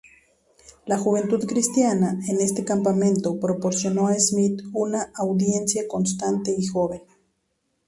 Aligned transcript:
La 0.87 0.97
juventud 0.97 1.45
cristiana 1.45 2.19
en 2.27 2.41
este 2.41 2.65
campamento 2.65 3.39
proporcionó 3.39 4.07
a 4.07 4.15
Smith 4.19 4.59
una 4.73 5.11
audiencia 5.13 5.87
constante 5.87 6.55
y 6.57 6.65
joven. 6.65 7.03